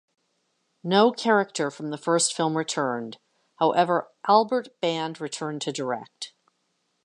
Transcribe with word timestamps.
No 0.83 1.11
character 1.11 1.69
from 1.69 1.91
the 1.91 1.97
first 1.99 2.33
film 2.33 2.57
returned, 2.57 3.19
however 3.57 4.07
Albert 4.27 4.69
Band 4.81 5.21
returned 5.21 5.61
to 5.61 5.71
direct. 5.71 6.33